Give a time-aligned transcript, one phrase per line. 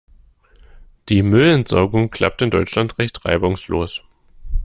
[1.09, 4.01] Die Müllentsorgung klappt in Deutschland recht reibungslos.